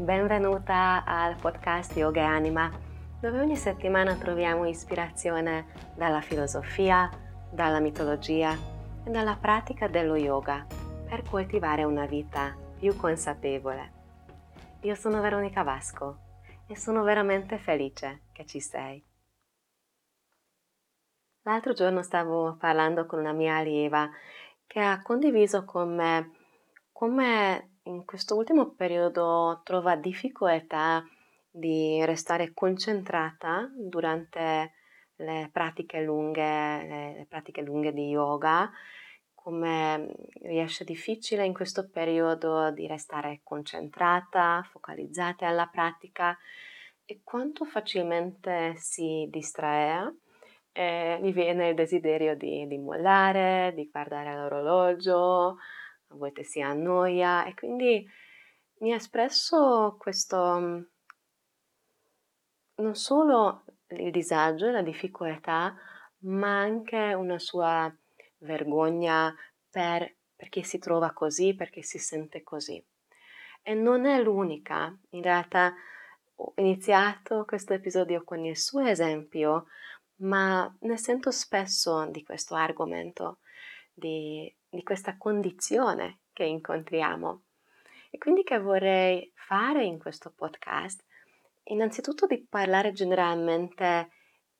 [0.00, 2.70] benvenuta al podcast Yoga e Anima,
[3.20, 7.10] dove ogni settimana troviamo ispirazione dalla filosofia,
[7.52, 8.56] dalla mitologia
[9.04, 10.66] e dalla pratica dello yoga
[11.06, 13.92] per coltivare una vita più consapevole.
[14.80, 16.18] Io sono Veronica Vasco
[16.66, 19.04] e sono veramente felice che ci sei.
[21.42, 24.08] L'altro giorno stavo parlando con una mia allieva
[24.66, 26.30] che ha condiviso con me
[26.90, 31.04] come in questo ultimo periodo trova difficoltà
[31.50, 34.72] di restare concentrata durante
[35.16, 38.70] le pratiche lunghe, le pratiche lunghe di yoga,
[39.34, 46.36] come riesce difficile in questo periodo di restare concentrata, focalizzata alla pratica
[47.04, 50.14] e quanto facilmente si distrae
[50.72, 55.56] e mi viene il desiderio di, di mollare, di guardare l'orologio,
[56.10, 58.06] a volte si annoia e quindi
[58.80, 60.80] mi ha espresso questo mm,
[62.76, 65.74] non solo il disagio e la difficoltà,
[66.20, 67.92] ma anche una sua
[68.38, 69.34] vergogna
[69.68, 72.82] per, perché si trova così, perché si sente così.
[73.62, 75.74] E non è l'unica, in realtà
[76.36, 79.66] ho iniziato questo episodio con il suo esempio,
[80.16, 83.40] ma ne sento spesso di questo argomento,
[83.92, 87.42] di di questa condizione che incontriamo.
[88.10, 91.04] E quindi che vorrei fare in questo podcast?
[91.64, 94.10] Innanzitutto di parlare generalmente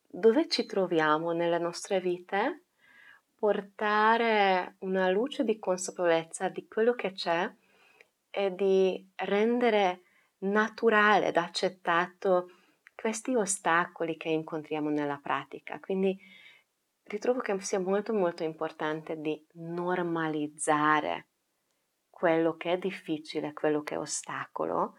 [0.06, 2.64] dove ci troviamo nelle nostre vite,
[3.34, 7.50] portare una luce di consapevolezza di quello che c'è
[8.28, 10.02] e di rendere
[10.40, 12.50] naturale ed accettato
[12.94, 15.80] questi ostacoli che incontriamo nella pratica.
[15.80, 16.18] Quindi
[17.10, 21.26] ritrovo che sia molto molto importante di normalizzare
[22.08, 24.94] quello che è difficile, quello che è ostacolo,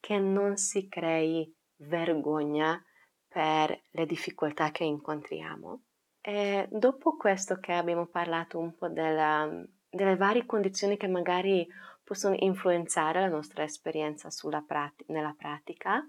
[0.00, 2.82] che non si crei vergogna
[3.28, 5.82] per le difficoltà che incontriamo.
[6.20, 9.48] E dopo questo che abbiamo parlato un po' della,
[9.88, 11.66] delle varie condizioni che magari
[12.02, 14.28] possono influenzare la nostra esperienza
[14.66, 16.04] prati- nella pratica,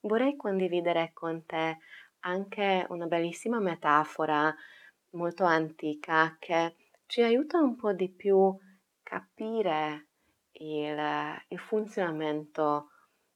[0.00, 1.78] vorrei condividere con te
[2.22, 4.54] anche una bellissima metafora
[5.10, 8.56] molto antica che ci aiuta un po' di più
[9.02, 10.06] capire
[10.52, 12.90] il, il funzionamento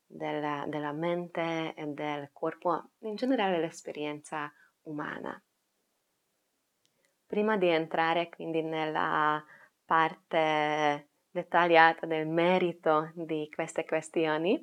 [0.06, 4.52] della, della mente e del corpo, in generale l'esperienza
[4.82, 5.41] umana.
[7.26, 9.44] Prima di entrare quindi nella
[9.84, 14.62] parte dettagliata del merito di queste questioni,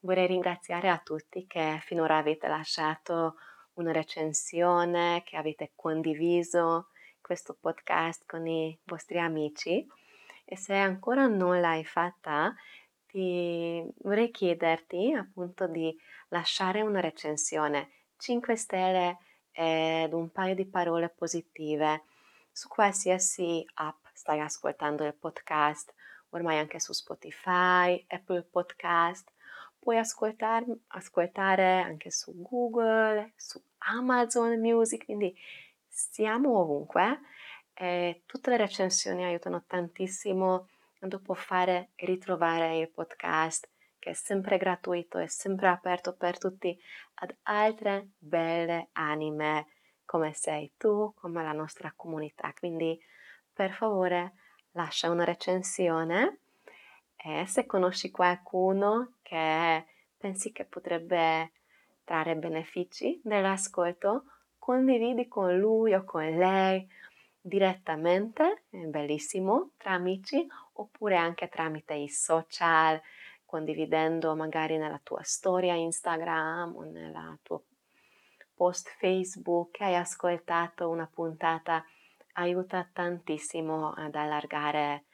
[0.00, 3.36] vorrei ringraziare a tutti che finora avete lasciato
[3.74, 6.88] una recensione, che avete condiviso
[7.20, 9.86] questo podcast con i vostri amici
[10.44, 12.54] e se ancora non l'hai fatta,
[13.06, 15.96] ti vorrei chiederti appunto di
[16.28, 19.18] lasciare una recensione 5 stelle
[19.52, 22.04] ed un paio di parole positive
[22.50, 25.94] su qualsiasi app stai ascoltando il podcast,
[26.30, 29.30] ormai anche su Spotify, Apple Podcast
[29.82, 35.36] puoi ascoltare anche su Google, su Amazon Music, quindi
[35.88, 37.20] siamo ovunque.
[37.74, 40.68] E tutte le recensioni aiutano tantissimo
[41.00, 46.78] dopo fare ritrovare il podcast che è sempre gratuito e sempre aperto per tutti
[47.14, 49.66] ad altre belle anime
[50.04, 52.52] come sei tu, come la nostra comunità.
[52.56, 53.00] Quindi
[53.52, 54.34] per favore
[54.72, 56.41] lascia una recensione
[57.24, 61.52] e se conosci qualcuno che pensi che potrebbe
[62.04, 64.24] trarre benefici dall'ascolto,
[64.58, 66.86] condividi con lui o con lei
[67.40, 73.00] direttamente, è bellissimo, tra amici oppure anche tramite i social,
[73.44, 77.60] condividendo magari nella tua storia Instagram o nella tua
[78.54, 81.84] post Facebook che hai ascoltato una puntata,
[82.34, 85.04] aiuta tantissimo ad allargare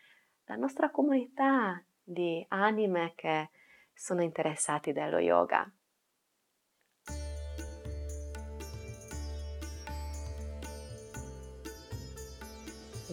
[0.44, 3.50] la nostra comunità di anime che
[3.92, 5.70] sono interessati dello yoga.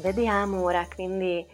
[0.01, 1.45] Vediamo ora quindi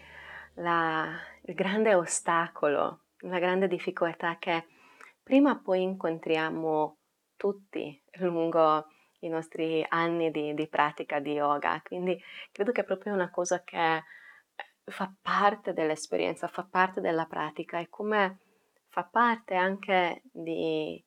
[0.56, 4.68] la, il grande ostacolo, la grande difficoltà che
[5.24, 6.98] prima o poi incontriamo
[7.38, 8.88] tutti lungo
[9.20, 11.82] i nostri anni di, di pratica di yoga.
[11.84, 12.22] Quindi
[12.52, 14.04] credo che è proprio una cosa che
[14.83, 18.39] fa parte dell'esperienza, fa parte della pratica e come
[18.89, 21.04] fa parte anche di,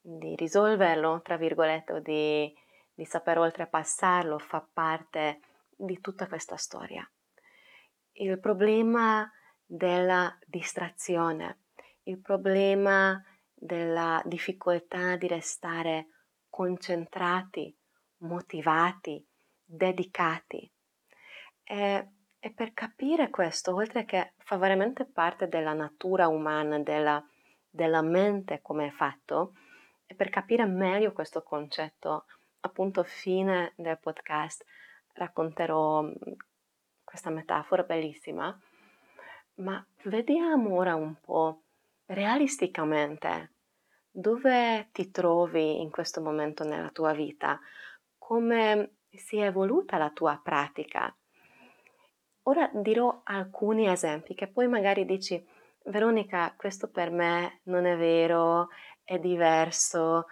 [0.00, 2.52] di risolverlo, tra virgolette, o di,
[2.92, 5.40] di saper oltrepassarlo, fa parte
[5.76, 7.08] di tutta questa storia.
[8.12, 9.30] Il problema
[9.64, 11.62] della distrazione,
[12.04, 13.22] il problema
[13.52, 16.08] della difficoltà di restare
[16.48, 17.76] concentrati,
[18.18, 19.26] motivati,
[19.64, 20.70] dedicati.
[21.64, 22.08] E,
[22.44, 27.26] e, per capire questo, oltre che fa veramente parte della natura umana, della,
[27.70, 29.54] della mente come è fatto,
[30.04, 32.26] e per capire meglio questo concetto,
[32.60, 34.62] appunto fine del podcast
[35.14, 36.12] racconterò mm,
[37.02, 38.54] questa metafora bellissima,
[39.54, 41.62] ma vediamo ora un po'
[42.04, 43.52] realisticamente
[44.10, 47.58] dove ti trovi in questo momento nella tua vita,
[48.18, 51.10] come si è evoluta la tua pratica.
[52.46, 55.42] Ora dirò alcuni esempi che poi magari dici,
[55.84, 58.68] Veronica, questo per me non è vero,
[59.02, 60.26] è diverso,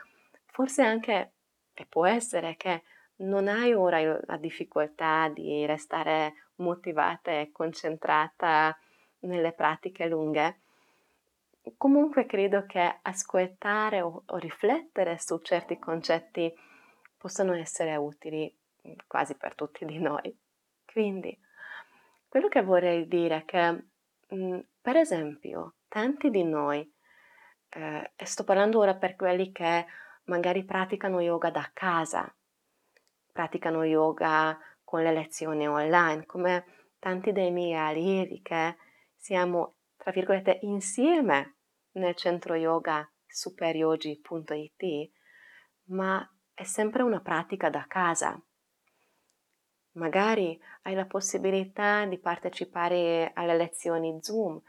[0.46, 1.32] forse anche,
[1.72, 2.82] e può essere che
[3.16, 8.76] non hai ora la difficoltà di restare motivata e concentrata
[9.20, 10.60] nelle pratiche lunghe,
[11.76, 16.52] comunque credo che ascoltare o, o riflettere su certi concetti
[17.16, 18.52] possano essere utili
[18.86, 20.36] mm, quasi per tutti di noi.
[20.84, 21.38] Quindi,
[22.32, 23.70] quello che vorrei dire è che,
[24.28, 26.80] mh, mm, per esempio, tanti di noi,
[27.68, 29.84] eh, e sto parlando ora per quelli che
[30.24, 32.34] magari praticano yoga da casa,
[33.30, 36.64] praticano yoga con le lezioni online, come
[36.98, 38.76] tanti dei miei allievi che
[39.14, 41.56] siamo, tra virgolette, insieme
[41.96, 45.10] nel centro yoga superyogi.it,
[45.88, 48.42] ma è sempre una pratica da casa.
[49.92, 54.60] Magari hai la possibilità di partecipare alle lezioni Zoom,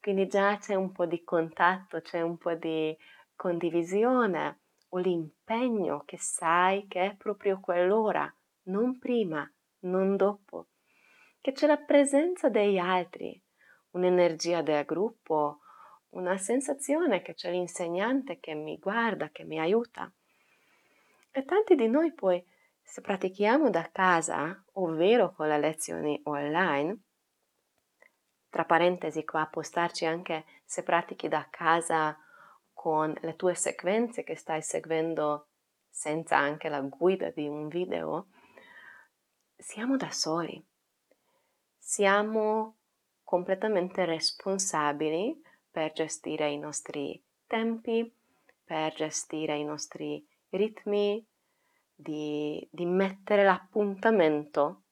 [0.00, 2.94] quindi già c'è un po' di contatto, c'è un po' di
[3.34, 4.58] condivisione
[4.90, 8.30] o l'impegno che sai che è proprio quell'ora,
[8.64, 9.50] non prima,
[9.80, 10.66] non dopo,
[11.40, 13.40] che c'è la presenza degli altri,
[13.92, 15.60] un'energia del gruppo,
[16.10, 20.12] una sensazione che c'è l'insegnante che mi guarda, che mi aiuta.
[21.30, 22.44] E tanti di noi poi,
[22.82, 26.98] se pratichiamo da casa, ovvero con le lezioni online,
[28.48, 32.18] tra parentesi qua può starci anche se pratichi da casa
[32.72, 35.48] con le tue sequenze che stai seguendo
[35.88, 38.28] senza anche la guida di un video,
[39.56, 40.62] siamo da soli.
[41.78, 42.76] Siamo
[43.22, 45.40] completamente responsabili
[45.70, 48.12] per gestire i nostri tempi,
[48.64, 51.24] per gestire i nostri ritmi,
[52.02, 54.82] di, di mettere l'appuntamento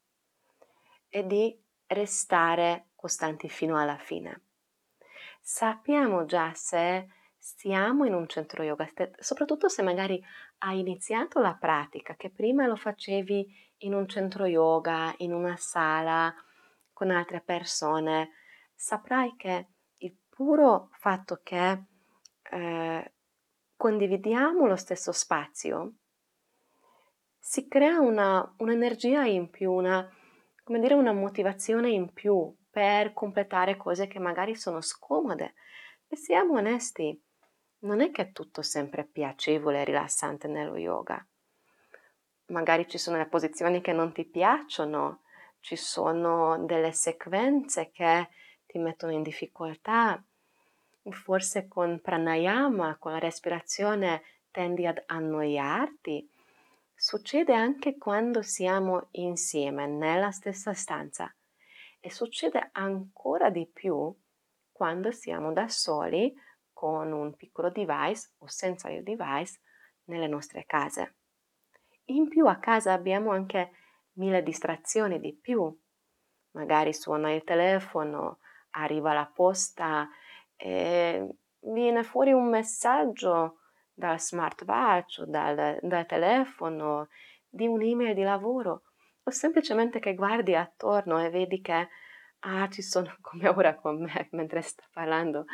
[1.09, 4.45] e di restare costanti fino alla fine.
[5.41, 8.87] Sappiamo già se stiamo in un centro yoga,
[9.19, 10.23] soprattutto se magari
[10.59, 13.47] hai iniziato la pratica, che prima lo facevi
[13.79, 16.33] in un centro yoga, in una sala
[16.93, 18.33] con altre persone,
[18.75, 19.69] saprai che
[19.99, 21.85] il puro fatto che
[22.43, 23.13] eh,
[23.77, 25.95] condividiamo lo stesso spazio,
[27.41, 30.09] si crea una, un'energia in più, una,
[30.63, 35.55] come dire, una motivazione in più per completare cose che magari sono scomode.
[36.07, 37.21] E siamo onesti,
[37.81, 41.25] non è che è tutto sempre piacevole e rilassante nello yoga.
[42.47, 45.23] Magari ci sono le posizioni che non ti piacciono,
[45.61, 48.29] ci sono delle sequenze che
[48.67, 50.23] ti mettono in difficoltà,
[51.11, 56.29] forse con pranayama, con la respirazione tendi ad annoiarti.
[57.03, 61.35] Succede anche quando siamo insieme nella stessa stanza
[61.99, 64.15] e succede ancora di più
[64.71, 66.31] quando siamo da soli
[66.75, 69.61] con un piccolo device o senza il device
[70.05, 71.15] nelle nostre case.
[72.11, 73.71] In più a casa abbiamo anche
[74.19, 75.75] mille distrazioni di più.
[76.51, 78.41] Magari suona il telefono,
[78.73, 80.07] arriva la posta,
[80.55, 81.27] e
[81.61, 83.60] viene fuori un messaggio
[84.01, 87.09] dal smartwatch o dal, dal telefono,
[87.47, 88.83] di un'email di lavoro
[89.23, 91.89] o semplicemente che guardi attorno e vedi che
[92.41, 95.45] ah, ci sono come ora con me mentre sta parlando,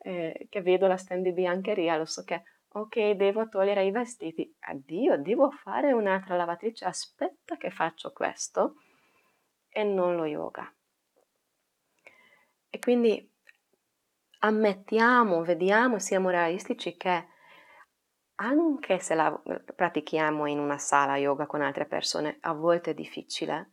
[0.00, 2.42] eh, che vedo la stand di biancheria, lo so che
[2.76, 8.76] ok, devo togliere i vestiti, addio, devo fare un'altra lavatrice, aspetta che faccio questo.
[9.76, 10.72] E non lo yoga.
[12.68, 13.32] E quindi
[14.40, 17.28] ammettiamo, vediamo, siamo realistici che
[18.36, 19.42] anche se la
[19.74, 23.70] pratichiamo in una sala yoga con altre persone, a volte è difficile,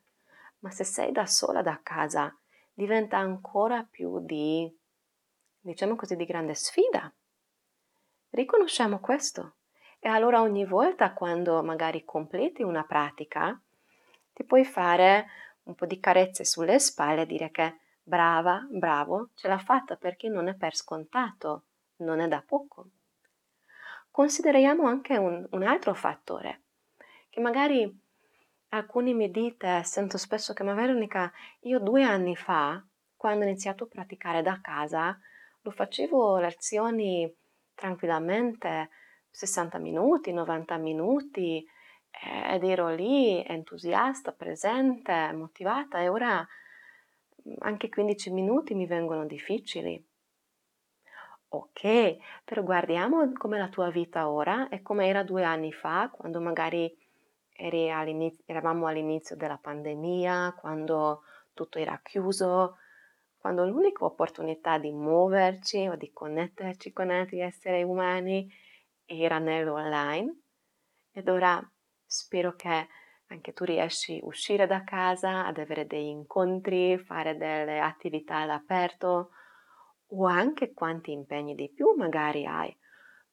[0.60, 2.36] ma se sei da sola da casa
[2.74, 4.72] diventa ancora più di,
[5.60, 7.12] diciamo così, di grande sfida.
[8.30, 9.56] Riconosciamo questo
[10.00, 13.60] e allora ogni volta quando magari completi una pratica,
[14.34, 15.27] ti puoi fare
[15.63, 20.27] un po' di carezze sulle spalle e dire che brava, bravo, ce l'ha fatta perché
[20.27, 21.65] non è per scontato,
[21.98, 22.88] non è da poco.
[24.12, 26.63] Consideriamo anche un, un altro fattore,
[27.30, 27.89] che magari
[28.70, 32.84] alcuni mi dite, sento spesso che ma Veronica, io due anni fa,
[33.15, 35.18] quando ho iniziato a praticare da casa,
[35.62, 37.34] lo facevo lezioni
[37.74, 38.89] tranquillamente,
[39.30, 41.65] 60 minuti, 90 minuti,
[42.12, 46.46] eh, ed ero lì entusiasta, presente, motivata e ora
[47.48, 50.03] mm, anche 15 minuti mi vengono difficili.
[51.53, 56.39] Ok, però guardiamo come la tua vita ora e come era due anni fa, quando
[56.39, 56.89] magari
[57.91, 62.77] all'inizio, eravamo all'inizio della pandemia, quando tutto era chiuso,
[63.38, 68.50] quando l'unica opportunità di muoverci o di connetterci con altri esseri umani
[69.05, 70.34] era nell'online.
[71.12, 71.62] Ed ora
[72.05, 72.88] spero che
[73.27, 79.31] anche tu riesci a uscire da casa, ad avere degli incontri, fare delle attività all'aperto
[80.13, 82.75] o anche quanti impegni di più magari hai,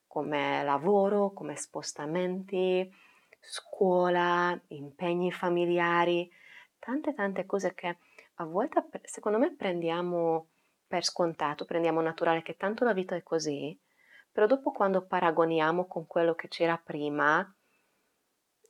[0.07, 2.91] come lavoro, come spostamenti,
[3.41, 6.31] scuola, impegni familiari,
[6.79, 7.99] tante tante cose che
[8.35, 10.49] a volte secondo me prendiamo
[10.87, 13.79] per scontato, prendiamo naturale che tanto la vita è così,
[14.31, 17.45] però dopo quando paragoniamo con quello che c'era prima,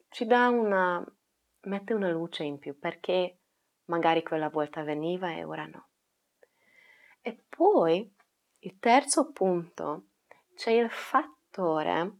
[0.08, 1.04] ci dà una,
[1.62, 3.38] mette una luce in più perché
[3.84, 5.88] magari quella volta veniva e ora no.
[7.28, 8.10] E poi
[8.60, 10.04] il terzo punto
[10.54, 12.10] c'è il fattore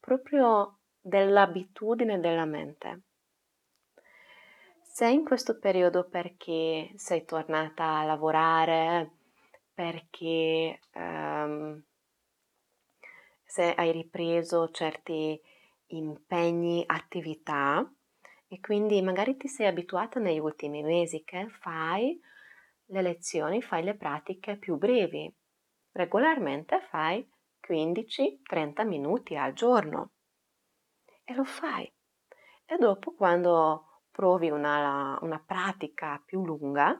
[0.00, 3.02] proprio dell'abitudine della mente.
[4.82, 9.12] Sei in questo periodo perché sei tornata a lavorare,
[9.72, 11.80] perché um,
[13.44, 15.40] se hai ripreso certi
[15.90, 17.88] impegni, attività
[18.48, 22.20] e quindi magari ti sei abituata negli ultimi mesi che fai
[22.88, 25.32] le lezioni, fai le pratiche più brevi.
[25.92, 27.26] Regolarmente fai
[27.66, 30.12] 15-30 minuti al giorno
[31.24, 31.90] e lo fai.
[32.64, 36.98] E dopo quando provi una, una pratica più lunga,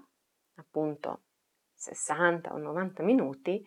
[0.54, 1.23] appunto
[1.75, 3.64] 60 o 90 minuti,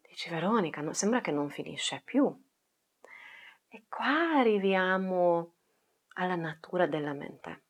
[0.00, 2.32] dici Veronica, no, sembra che non finisce più.
[3.68, 5.54] E qua arriviamo
[6.14, 7.62] alla natura della mente.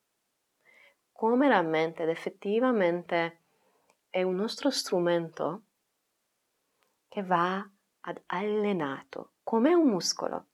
[1.13, 3.44] Come la mente ed effettivamente
[4.15, 5.63] è un nostro strumento
[7.09, 7.69] che va
[8.03, 10.51] ad allenato, come un muscolo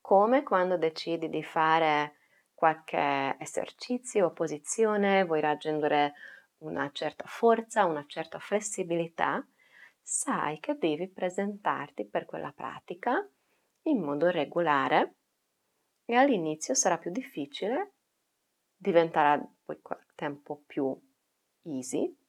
[0.00, 2.18] come quando decidi di fare
[2.54, 6.12] qualche esercizio o posizione, vuoi raggiungere
[6.58, 9.44] una certa forza, una certa flessibilità,
[10.00, 13.28] sai che devi presentarti per quella pratica
[13.82, 15.14] in modo regolare
[16.04, 17.94] e all'inizio sarà più difficile,
[18.76, 20.96] diventerà poi col tempo più
[21.62, 22.22] easy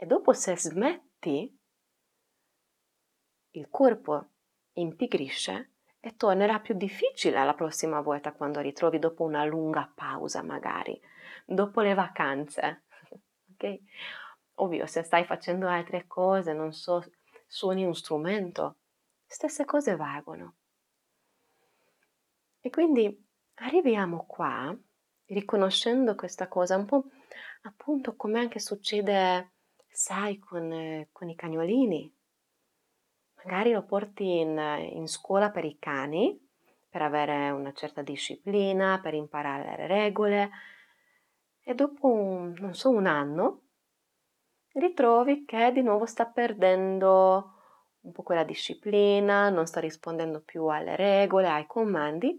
[0.00, 1.58] e dopo se smetti
[3.50, 4.28] il corpo
[4.74, 10.98] impigrisce e tornerà più difficile la prossima volta quando ritrovi dopo una lunga pausa magari,
[11.44, 12.84] dopo le vacanze.
[13.52, 13.78] ok?
[14.60, 17.04] Ovvio, se stai facendo altre cose, non so,
[17.48, 18.76] suoni un strumento,
[19.26, 20.58] stesse cose valgono.
[22.60, 24.76] E quindi arriviamo qua
[25.26, 27.04] riconoscendo questa cosa un po'
[27.62, 29.54] appunto come anche succede,
[29.90, 32.12] sai, con, con i cagnolini,
[33.44, 34.58] Magari lo porti in,
[34.94, 36.38] in scuola per i cani,
[36.88, 40.50] per avere una certa disciplina, per imparare le regole.
[41.62, 43.62] E dopo un, non so, un anno
[44.72, 47.54] ritrovi che di nuovo sta perdendo
[48.00, 52.38] un po' quella disciplina, non sta rispondendo più alle regole, ai comandi,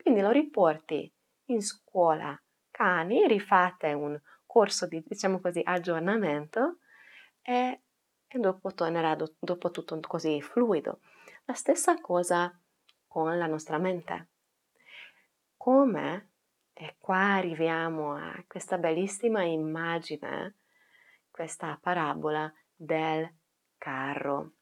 [0.00, 1.10] quindi lo riporti
[1.46, 2.38] in scuola
[2.70, 6.78] cani, rifate un corso di, diciamo così, aggiornamento
[7.44, 7.80] e
[8.34, 10.98] e dopo tornerà do- dopo tutto così fluido.
[11.44, 12.52] La stessa cosa
[13.06, 14.30] con la nostra mente.
[15.56, 16.30] Come,
[16.72, 20.56] e qua arriviamo a questa bellissima immagine,
[21.30, 23.32] questa parabola del
[23.78, 24.54] carro.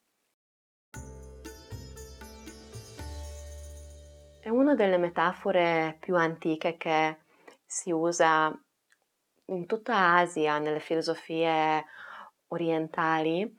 [4.38, 7.20] È una delle metafore più antiche che
[7.64, 8.54] si usa
[9.46, 11.86] in tutta Asia, nelle filosofie
[12.52, 13.50] orientali,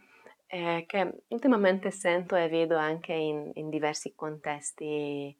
[0.47, 5.37] eh, che ultimamente sento e vedo anche in, in diversi contesti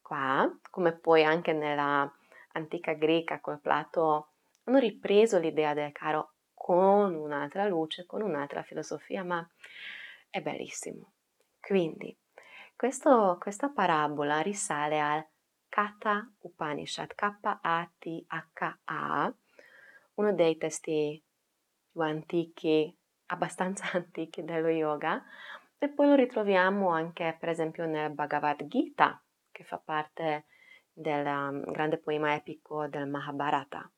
[0.00, 2.12] qua, come poi anche nella
[2.52, 4.30] antica greca col Plato
[4.64, 9.48] hanno ripreso l'idea del caro con un'altra luce, con un'altra filosofia, ma
[10.30, 11.12] è bellissimo.
[11.60, 12.16] Quindi,
[12.74, 15.24] questo, questa parabola risale al
[15.68, 18.54] Kata Upanishad, K-A-T-H-A,
[20.14, 21.22] uno dei testi
[21.90, 22.95] più antichi,
[23.26, 25.22] abbastanza antichi dello yoga,
[25.78, 30.46] e poi lo ritroviamo anche per esempio nel Bhagavad Gita, che fa parte
[30.92, 33.90] del um, grande poema epico del Mahabharata.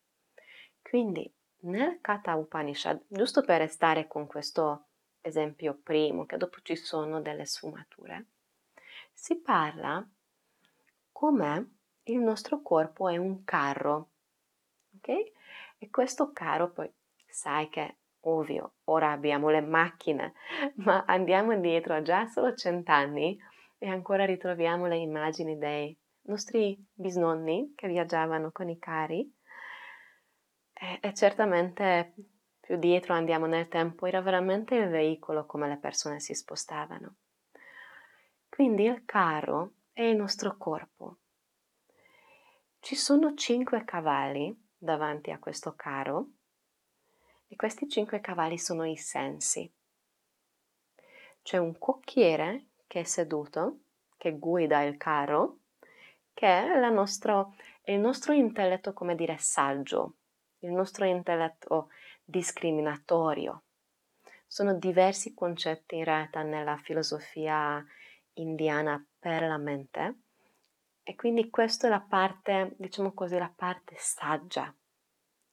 [0.82, 4.86] Quindi nel Katha Upanishad, giusto per restare con questo
[5.20, 8.26] esempio primo, che dopo ci sono delle sfumature,
[9.12, 10.04] si parla
[11.12, 14.10] come il nostro corpo è un carro,
[14.96, 15.08] ok?
[15.78, 16.90] E questo carro poi
[17.26, 20.34] sai che ovvio, ora abbiamo le macchine,
[20.84, 23.38] ma andiamo indietro già solo cent'anni
[23.78, 29.32] e ancora ritroviamo le immagini dei nostri bisnonni che viaggiavano con i carri
[30.72, 32.14] e, e certamente
[32.60, 37.16] più dietro andiamo nel tempo era veramente il veicolo come le persone si spostavano.
[38.48, 41.18] Quindi il carro è il nostro corpo.
[42.80, 46.28] Ci sono cinque cavalli davanti a questo carro
[47.48, 49.70] e questi cinque cavalli sono i sensi.
[51.42, 53.80] C'è un cocchiere che è seduto,
[54.16, 55.60] che guida il carro,
[56.34, 60.16] che è, nostro, è il nostro intelletto, come dire, saggio,
[60.60, 61.90] il nostro intelletto
[62.22, 63.62] discriminatorio.
[64.46, 67.84] Sono diversi concetti in realtà nella filosofia
[68.34, 70.20] indiana per la mente
[71.02, 74.74] e quindi questa è la parte, diciamo così, la parte saggia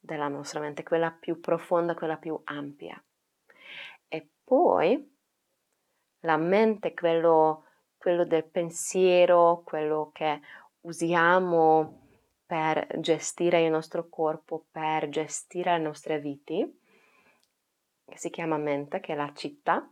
[0.05, 3.01] della nostra mente, quella più profonda, quella più ampia.
[4.07, 5.13] E poi
[6.21, 7.65] la mente, quello,
[7.97, 10.39] quello del pensiero, quello che
[10.81, 12.03] usiamo
[12.45, 16.77] per gestire il nostro corpo, per gestire le nostre vite,
[18.05, 19.91] che si chiama mente, che è la città,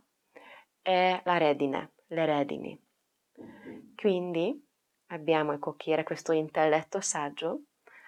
[0.80, 2.82] e la redine, le redini.
[3.96, 4.64] Quindi
[5.06, 7.62] abbiamo il cocchiere, questo intelletto saggio,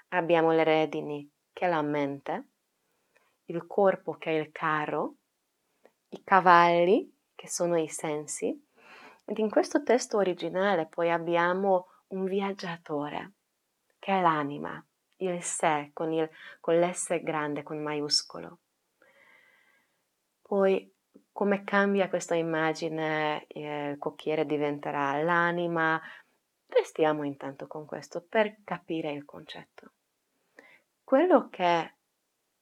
[0.09, 2.49] abbiamo le redini, che è la mente,
[3.47, 5.15] il corpo, che è il carro,
[6.11, 8.63] i cavalli, che sono i sensi,
[9.25, 13.33] ed in questo testo originale poi abbiamo un viaggiatore,
[13.99, 14.85] che è l'anima,
[15.21, 16.29] il sé con, il,
[16.61, 18.59] con l'S grande, con maiuscolo.
[20.43, 20.95] Poi
[21.33, 25.99] come cambia questa immagine, eh, il cocchiere diventerà l'anima.
[26.67, 29.93] Restiamo intanto con questo per capire il concetto.
[31.07, 31.95] Quello che è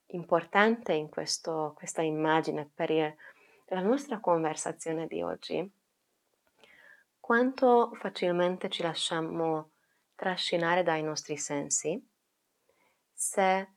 [0.08, 2.90] importante in questo, questa immagine per
[3.68, 5.72] la nostra conversazione di oggi,
[7.18, 9.70] quanto facilmente ci lasciamo
[10.14, 12.06] trascinare dai nostri sensi
[13.14, 13.68] se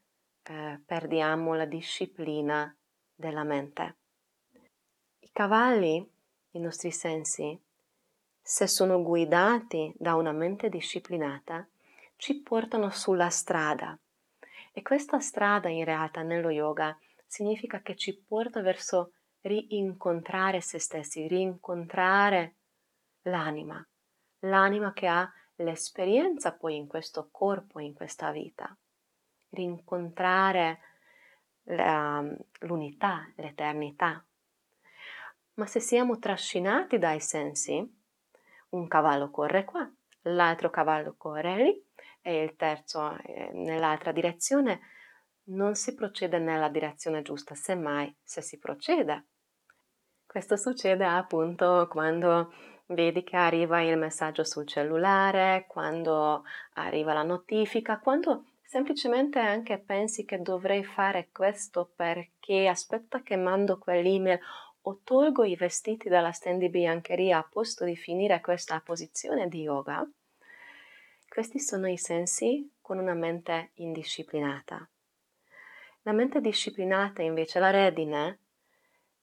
[0.43, 2.75] eh, perdiamo la disciplina
[3.15, 3.95] della mente.
[5.19, 6.11] I cavalli,
[6.51, 7.57] i nostri sensi,
[8.41, 11.65] se sono guidati da una mente disciplinata,
[12.17, 13.97] ci portano sulla strada.
[14.77, 21.27] E questa strada in realtà nello yoga significa che ci porta verso rincontrare se stessi,
[21.27, 22.57] rincontrare
[23.23, 23.83] l'anima,
[24.41, 28.77] l'anima che ha l'esperienza poi in questo corpo, in questa vita,
[29.49, 30.79] rincontrare
[31.63, 32.23] la,
[32.59, 34.23] l'unità, l'eternità.
[35.55, 37.83] Ma se siamo trascinati dai sensi,
[38.69, 41.86] un cavallo corre qua, l'altro cavallo corre lì
[42.27, 44.81] e il terzo eh, nell'altra direzione,
[45.45, 49.27] non si procede nella direzione giusta, semmai se si procede.
[50.25, 52.51] Questo succede appunto quando
[52.87, 60.25] vedi che arriva il messaggio sul cellulare, quando arriva la notifica, quando semplicemente anche pensi
[60.25, 64.37] che dovrei fare questo perché aspetta che mando quell'email
[64.81, 69.61] o tolgo i vestiti dalla stand di biancheria a posto di finire questa posizione di
[69.61, 70.05] yoga,
[71.37, 74.89] questi sono i sensi con una mente indisciplinata.
[76.01, 78.39] La mente disciplinata invece, la redine,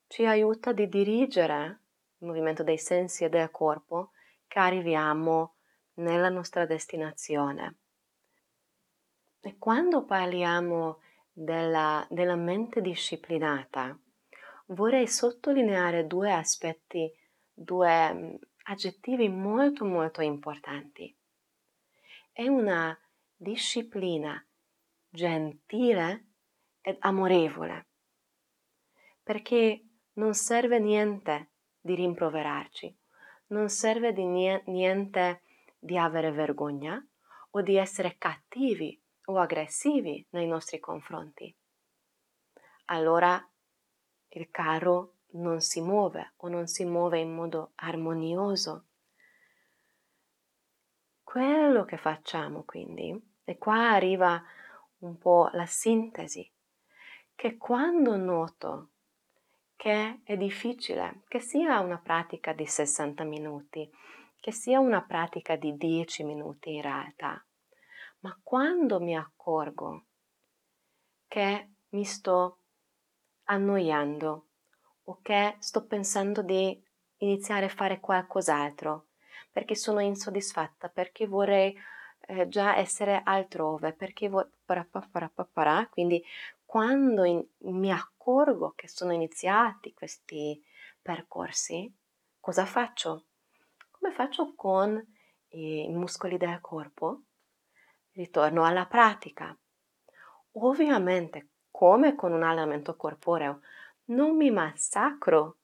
[0.06, 1.80] ci aiuta di dirigere
[2.18, 4.12] il movimento dei sensi e del corpo
[4.46, 5.56] che arriviamo
[5.94, 7.78] nella nostra destinazione.
[9.40, 11.00] E quando parliamo
[11.32, 13.98] della, della mente disciplinata,
[14.66, 17.12] vorrei sottolineare due aspetti,
[17.52, 21.12] due aggettivi molto molto importanti.
[22.36, 22.98] È una
[23.36, 24.44] disciplina
[25.08, 26.30] gentile
[26.80, 27.86] ed amorevole,
[29.22, 32.98] perché non serve niente di rimproverarci,
[33.50, 35.42] non serve di niente
[35.78, 37.00] di avere vergogna
[37.50, 41.56] o di essere cattivi o aggressivi nei nostri confronti.
[42.86, 43.40] Allora
[44.30, 48.86] il carro non si muove o non si muove in modo armonioso.
[51.34, 54.40] Quello che facciamo quindi, e qua arriva
[54.98, 56.48] un po' la sintesi,
[57.34, 58.90] che quando noto
[59.74, 63.90] che è difficile, che sia una pratica di 60 minuti,
[64.38, 67.44] che sia una pratica di 10 minuti in realtà,
[68.20, 70.04] ma quando mi accorgo
[71.26, 72.58] che mi sto
[73.46, 74.46] annoiando
[75.02, 76.80] o che sto pensando di
[77.16, 79.06] iniziare a fare qualcos'altro,
[79.54, 81.78] perché sono insoddisfatta, perché vorrei
[82.26, 85.86] eh, già essere altrove, perché vorrei...
[85.86, 86.20] Quindi
[86.64, 90.60] quando in, mi accorgo che sono iniziati questi
[91.00, 91.88] percorsi,
[92.40, 93.26] cosa faccio?
[93.92, 95.00] Come faccio con
[95.50, 97.20] i muscoli del corpo?
[98.10, 99.56] Ritorno alla pratica.
[100.54, 103.60] Ovviamente, come con un allenamento corporeo,
[104.06, 105.58] non mi massacro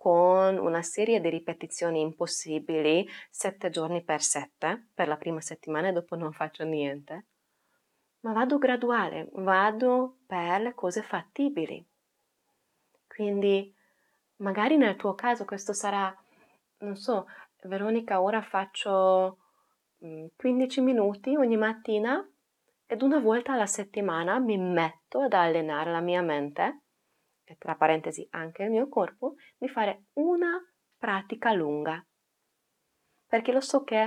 [0.00, 5.92] con una serie di ripetizioni impossibili, sette giorni per sette, per la prima settimana e
[5.92, 7.24] dopo non faccio niente
[8.20, 11.84] ma vado graduale, vado per le cose fattibili.
[13.06, 13.74] Quindi
[14.36, 16.14] magari nel tuo caso questo sarà,
[16.78, 17.26] non so,
[17.62, 19.38] Veronica, ora faccio
[19.98, 22.26] 15 mm, minuti ogni mattina
[22.86, 26.80] ed una volta alla settimana mi metto ad allenare la mia mente,
[27.50, 30.56] e tra parentesi anche il mio corpo, di fare una
[30.96, 32.04] pratica lunga.
[33.26, 33.98] Perché lo so che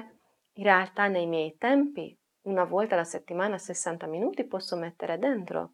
[0.54, 5.74] in realtà nei miei tempi una volta alla settimana 60 minuti posso mettere dentro.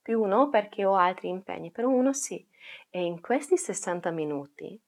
[0.00, 2.46] Più uno perché ho altri impegni, però uno sì.
[2.88, 4.80] E in questi 60 minuti,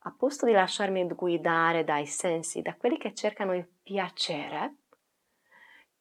[0.00, 4.76] a posto di lasciarmi guidare dai sensi, da quelli che cercano il piacere,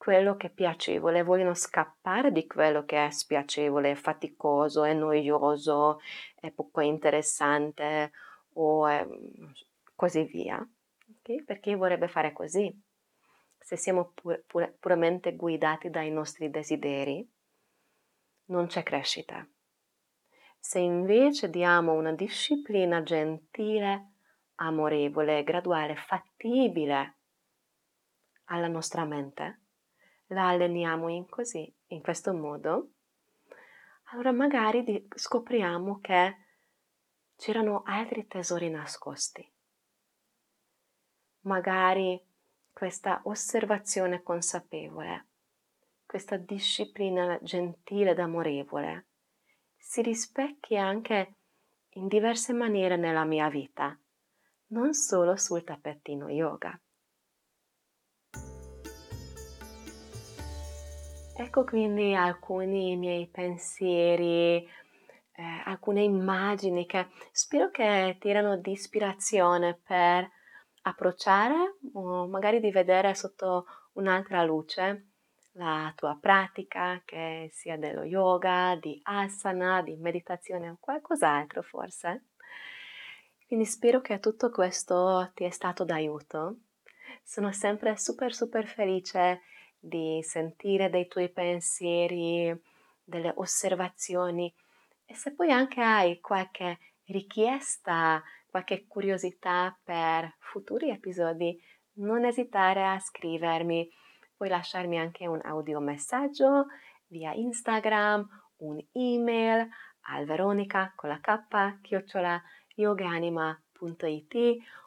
[0.05, 5.99] quello che è piacevole, vogliono scappare di quello che è spiacevole, faticoso, è noioso,
[6.35, 8.11] è poco interessante
[8.53, 9.03] o è
[9.95, 10.63] così via.
[11.21, 11.43] Okay?
[11.43, 12.71] Perché vorrebbe fare così?
[13.65, 17.27] se siamo pur, pur, puramente guidati dai nostri desideri,
[18.49, 19.43] non c'è crescita.
[20.59, 24.11] Se invece diamo una disciplina gentile,
[24.57, 27.15] amorevole, graduale, fattibile
[28.45, 29.61] alla nostra mente,
[30.27, 32.89] la alleniamo in così, in questo modo,
[34.09, 36.37] allora magari scopriamo che
[37.35, 39.47] c'erano altri tesori nascosti.
[41.41, 42.19] Magari
[42.71, 45.25] questa osservazione consapevole,
[46.05, 49.05] questa disciplina gentile ed amorevole,
[49.77, 51.35] si rispecchia anche
[51.91, 53.97] in diverse maniere nella mia vita,
[54.67, 56.77] non solo sul tappetino yoga.
[61.37, 64.65] Ecco quindi alcuni miei pensieri,
[65.35, 70.31] eh, alcune immagini che spero che tirano di ispirazione per
[70.83, 75.09] approcciare o magari di vedere sotto un'altra luce
[75.57, 82.27] la tua pratica, che sia dello yoga, di asana, di meditazione o qualcos'altro forse.
[83.45, 86.59] Quindi spero che tutto questo ti è stato d'aiuto.
[87.23, 89.41] Sono sempre super super felice
[89.85, 92.53] di sentire dei tuoi pensieri,
[93.03, 94.51] delle osservazioni
[95.05, 98.23] e se poi anche hai qualche richiesta
[98.55, 101.61] qualche curiosità per futuri episodi,
[101.95, 103.91] non esitare a scrivermi.
[104.33, 106.67] Puoi lasciarmi anche un audio messaggio
[107.07, 108.25] via Instagram,
[108.57, 109.67] un'email
[110.07, 112.41] al veronica con la k chiocciola
[112.75, 114.35] yoganima.it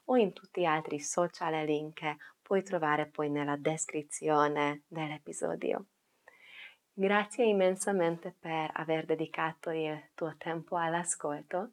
[0.06, 2.00] o in tutti gli altri social link
[2.48, 5.84] puoi trovare poi nella descrizione dell'episodio.
[6.94, 11.72] Grazie immensamente per aver dedicato il tuo tempo all'ascolto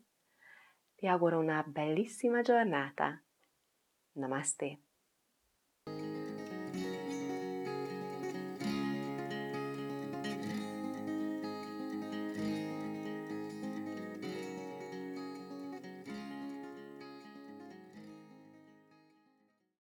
[0.96, 3.18] ti auguro una bellissima giornata.
[4.14, 4.85] Namaste.